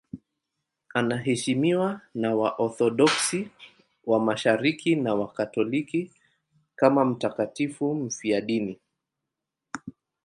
[0.93, 3.49] Anaheshimiwa na Waorthodoksi
[4.05, 6.11] wa Mashariki na Wakatoliki
[6.75, 8.79] kama mtakatifu mfiadini.